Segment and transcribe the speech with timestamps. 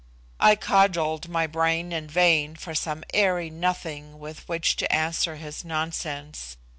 [0.39, 5.63] I cudgelled my brain in vain for some airy nothing with which to answer his
[5.63, 6.57] nonsense.